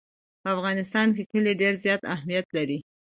په 0.41 0.47
افغانستان 0.55 1.07
کې 1.15 1.23
کلي 1.31 1.51
ډېر 1.61 1.73
زیات 1.83 2.01
اهمیت 2.15 2.47
لري. 2.57 2.79